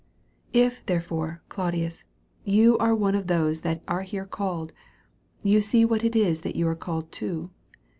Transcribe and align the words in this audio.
If, 0.55 0.83
therefore, 0.87 1.43
Claudius^ 1.47 2.05
you 2.43 2.75
are 2.79 2.95
one 2.95 3.13
of 3.13 3.27
those 3.27 3.61
that 3.61 3.85
^re 3.85 4.03
here 4.03 4.25
called, 4.25 4.73
you 5.43 5.61
see 5.61 5.85
what 5.85 6.03
it 6.03 6.15
is 6.15 6.41
that 6.41 6.55
you 6.55 6.67
are 6.69 6.75
called 6.75 7.11
to. 7.21 7.51